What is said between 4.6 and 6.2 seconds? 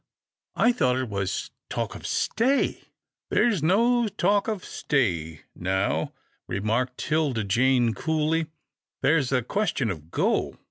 stay now,"